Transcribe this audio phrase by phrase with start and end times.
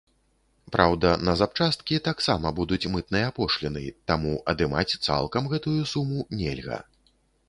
[0.75, 6.79] Праўда, на запчасткі таксама будуць мытныя пошліны, таму адымаць цалкам гэтую суму нельга.